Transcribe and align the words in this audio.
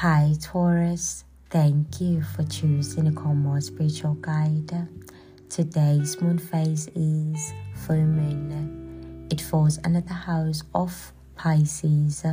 Hi, 0.00 0.32
Taurus. 0.40 1.24
Thank 1.50 2.00
you 2.00 2.22
for 2.22 2.42
choosing 2.44 3.14
call 3.14 3.34
more 3.34 3.60
spiritual 3.60 4.14
guide. 4.14 4.88
Today's 5.50 6.18
moon 6.22 6.38
phase 6.38 6.88
is 6.94 7.52
full 7.74 7.96
moon. 7.96 9.26
It 9.30 9.42
falls 9.42 9.78
under 9.84 10.00
the 10.00 10.14
house 10.14 10.62
of 10.74 11.12
Pisces. 11.36 12.24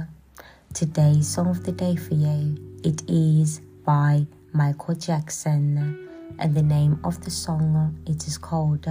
Today's 0.73 1.27
song 1.27 1.49
of 1.49 1.65
the 1.65 1.73
day 1.73 1.97
for 1.97 2.13
you 2.13 2.55
it 2.85 3.03
is 3.09 3.59
by 3.83 4.25
Michael 4.53 4.95
Jackson, 4.95 6.07
and 6.39 6.55
the 6.55 6.63
name 6.63 7.01
of 7.03 7.21
the 7.21 7.31
song 7.31 7.99
it 8.07 8.25
is 8.27 8.37
called 8.37 8.87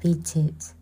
Beat 0.00 0.34
It. 0.34 0.72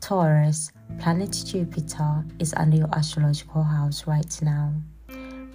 Taurus, 0.00 0.72
planet 0.98 1.40
Jupiter 1.46 2.24
is 2.40 2.52
under 2.56 2.78
your 2.78 2.92
astrological 2.92 3.62
house 3.62 4.08
right 4.08 4.42
now. 4.42 4.72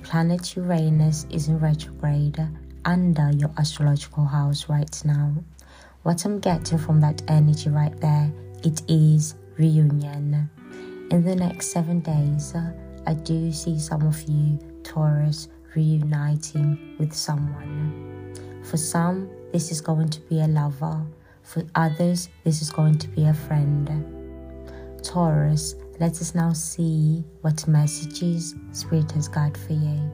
Planet 0.03 0.55
Uranus 0.55 1.25
is 1.29 1.47
in 1.47 1.59
retrograde 1.59 2.39
under 2.85 3.31
your 3.31 3.51
astrological 3.57 4.25
house 4.25 4.69
right 4.69 5.01
now. 5.03 5.33
What 6.03 6.23
I'm 6.23 6.39
getting 6.39 6.77
from 6.77 7.01
that 7.01 7.21
energy 7.27 7.69
right 7.69 7.99
there, 7.99 8.31
it 8.63 8.81
is 8.87 9.35
reunion. 9.57 10.49
In 11.11 11.23
the 11.23 11.35
next 11.35 11.67
seven 11.67 11.99
days, 11.99 12.55
I 13.05 13.13
do 13.13 13.51
see 13.51 13.79
some 13.79 14.07
of 14.07 14.21
you, 14.23 14.59
Taurus, 14.83 15.49
reuniting 15.75 16.95
with 16.99 17.13
someone. 17.13 18.33
For 18.63 18.77
some, 18.77 19.29
this 19.51 19.71
is 19.71 19.81
going 19.81 20.09
to 20.09 20.21
be 20.21 20.41
a 20.41 20.47
lover. 20.47 21.05
For 21.43 21.63
others, 21.75 22.29
this 22.43 22.61
is 22.61 22.69
going 22.69 22.97
to 22.99 23.07
be 23.09 23.25
a 23.25 23.33
friend. 23.33 23.89
Taurus, 25.03 25.75
let 25.99 26.11
us 26.21 26.35
now 26.35 26.53
see 26.53 27.23
what 27.41 27.67
messages 27.67 28.55
Spirit 28.71 29.11
has 29.13 29.27
got 29.27 29.57
for 29.57 29.73
you. 29.73 30.11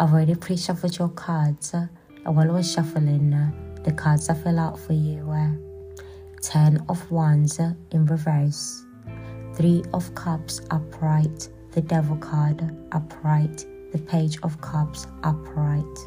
I've 0.00 0.12
already 0.12 0.34
pre 0.34 0.56
shuffled 0.56 0.98
your 0.98 1.10
cards, 1.10 1.74
and 1.74 1.90
while 2.24 2.50
I 2.50 2.54
was 2.54 2.72
shuffling, 2.72 3.34
uh, 3.34 3.50
the 3.84 3.92
cards 3.92 4.30
I 4.30 4.34
fill 4.34 4.58
out 4.58 4.78
for 4.78 4.94
you 4.94 5.26
were 5.26 5.52
Ten 6.40 6.82
of 6.88 7.10
Wands 7.10 7.58
in 7.58 8.06
reverse, 8.06 8.84
Three 9.54 9.84
of 9.92 10.14
Cups 10.14 10.62
upright, 10.70 11.48
the 11.72 11.82
Devil 11.82 12.16
card 12.16 12.62
upright, 12.92 13.66
the 13.92 13.98
Page 13.98 14.38
of 14.42 14.58
Cups 14.62 15.06
upright. 15.22 15.98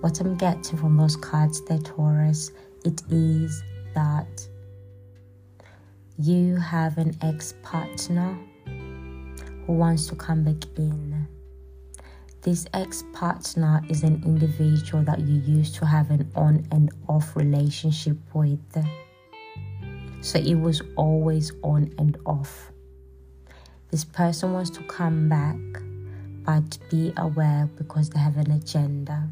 What 0.00 0.20
I'm 0.20 0.36
getting 0.36 0.78
from 0.78 0.96
those 0.96 1.16
cards 1.16 1.64
there, 1.64 1.78
Taurus, 1.78 2.52
it 2.84 3.02
is 3.10 3.62
that 3.94 4.46
you 6.20 6.56
have 6.56 6.98
an 6.98 7.16
ex 7.22 7.54
partner 7.62 8.36
who 9.66 9.72
wants 9.72 10.08
to 10.08 10.16
come 10.16 10.42
back 10.42 10.64
in. 10.76 11.28
This 12.42 12.66
ex 12.74 13.04
partner 13.12 13.82
is 13.88 14.02
an 14.02 14.22
individual 14.24 15.04
that 15.04 15.20
you 15.20 15.40
used 15.42 15.76
to 15.76 15.86
have 15.86 16.10
an 16.10 16.28
on 16.34 16.66
and 16.72 16.90
off 17.08 17.36
relationship 17.36 18.16
with. 18.34 18.58
So 20.20 20.40
it 20.40 20.56
was 20.56 20.82
always 20.96 21.52
on 21.62 21.94
and 21.98 22.18
off. 22.26 22.72
This 23.92 24.04
person 24.04 24.52
wants 24.52 24.70
to 24.70 24.82
come 24.84 25.28
back, 25.28 25.56
but 26.44 26.78
be 26.90 27.12
aware 27.16 27.70
because 27.76 28.10
they 28.10 28.18
have 28.18 28.36
an 28.38 28.50
agenda. 28.50 29.28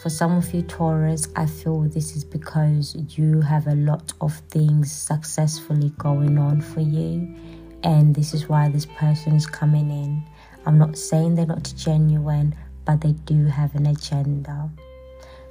For 0.00 0.08
some 0.08 0.38
of 0.38 0.54
you, 0.54 0.62
Taurus, 0.62 1.28
I 1.36 1.44
feel 1.44 1.82
this 1.82 2.16
is 2.16 2.24
because 2.24 2.96
you 3.18 3.42
have 3.42 3.66
a 3.66 3.74
lot 3.74 4.14
of 4.22 4.32
things 4.48 4.90
successfully 4.90 5.90
going 5.98 6.38
on 6.38 6.62
for 6.62 6.80
you, 6.80 7.36
and 7.82 8.14
this 8.14 8.32
is 8.32 8.48
why 8.48 8.70
this 8.70 8.86
person 8.86 9.34
is 9.34 9.44
coming 9.44 9.90
in. 9.90 10.22
I'm 10.64 10.78
not 10.78 10.96
saying 10.96 11.34
they're 11.34 11.44
not 11.44 11.70
genuine, 11.76 12.54
but 12.86 13.02
they 13.02 13.12
do 13.12 13.44
have 13.44 13.74
an 13.74 13.88
agenda. 13.88 14.70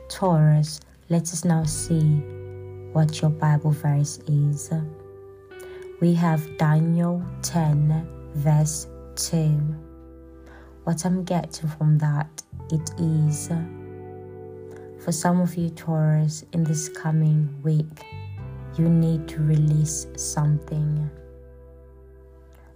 Taurus, 0.07 0.81
let 1.09 1.22
us 1.22 1.45
now 1.45 1.63
see 1.63 2.18
what 2.91 3.22
your 3.22 3.29
Bible 3.29 3.69
verse 3.69 4.18
is. 4.25 4.72
We 6.01 6.16
have 6.16 6.57
Daniel 6.57 7.24
10, 7.44 8.31
verse 8.34 8.88
2. 9.16 9.38
What 10.85 11.06
I'm 11.06 11.24
getting 11.24 11.69
from 11.69 12.00
that, 12.00 12.41
it 12.72 12.90
is 12.97 13.51
for 15.09 15.14
some 15.14 15.42
of 15.42 15.56
you, 15.56 15.72
Taurus, 15.72 16.46
in 16.53 16.64
this 16.64 16.88
coming 16.88 17.50
week, 17.64 18.06
you 18.78 18.88
need 18.88 19.28
to 19.28 19.40
release 19.40 20.06
something. 20.16 21.09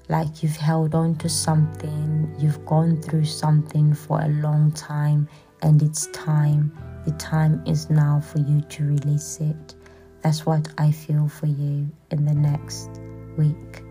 Like 0.10 0.42
you've 0.42 0.58
held 0.58 0.96
on 0.96 1.16
to 1.18 1.30
something, 1.30 2.36
you've 2.40 2.66
gone 2.66 3.00
through 3.04 3.26
something 3.26 3.94
for 3.94 4.20
a 4.20 4.30
long 4.30 4.72
time, 4.72 5.30
and 5.62 5.80
it's 5.84 6.08
time. 6.08 6.76
The 7.06 7.12
time 7.12 7.62
is 7.68 7.92
now 7.92 8.20
for 8.20 8.40
you 8.40 8.62
to 8.62 8.84
release 8.84 9.40
it. 9.40 9.76
That's 10.24 10.44
what 10.44 10.68
I 10.80 10.90
feel 10.90 11.28
for 11.28 11.46
you 11.46 11.88
in 12.10 12.26
the 12.26 12.34
next 12.34 12.90
week. 13.38 13.84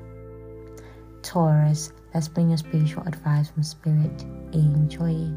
Taurus, 1.23 1.93
let's 2.13 2.27
bring 2.27 2.49
your 2.49 2.59
spiritual 2.59 3.05
advice 3.05 3.51
from 3.51 3.63
Spirit. 3.63 4.25
Enjoy. 4.53 5.31